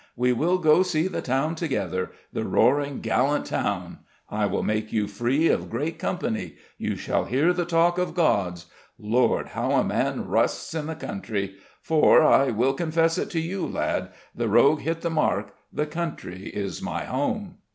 We 0.15 0.33
will 0.33 0.57
go 0.57 0.81
see 0.81 1.07
the 1.07 1.21
town 1.21 1.53
together, 1.53 2.09
the 2.33 2.43
roaring, 2.43 3.01
gallant 3.01 3.45
town. 3.45 3.99
I 4.31 4.47
will 4.47 4.63
make 4.63 4.91
you 4.91 5.05
free 5.05 5.47
of 5.49 5.69
great 5.69 5.99
company: 5.99 6.55
you 6.79 6.95
shall 6.95 7.25
hear 7.25 7.53
the 7.53 7.65
talk 7.65 7.99
of 7.99 8.15
gods! 8.15 8.65
Lord, 8.97 9.49
how 9.49 9.73
a 9.73 9.83
man 9.83 10.27
rusts 10.27 10.73
in 10.73 10.87
the 10.87 10.95
country! 10.95 11.53
for, 11.83 12.23
I 12.23 12.49
will 12.49 12.73
confess 12.73 13.19
it 13.19 13.29
to 13.29 13.39
you, 13.39 13.63
lad, 13.67 14.09
the 14.33 14.49
rogue 14.49 14.81
hit 14.81 15.01
the 15.01 15.11
mark: 15.11 15.53
the 15.71 15.85
country 15.85 16.47
is 16.47 16.81
my 16.81 17.03
home." 17.05 17.57